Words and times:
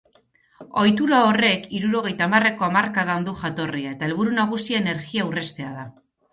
Ohitura 0.83 1.19
horrek 1.25 1.67
hirurogeita 1.79 2.29
hamarreko 2.29 2.67
hamarkadan 2.69 3.29
du 3.29 3.37
jatorria 3.45 3.95
eta 3.95 4.11
helburu 4.11 4.37
nagusia 4.41 4.85
energia 4.85 5.31
aurreztea 5.31 5.75
da. 5.81 5.89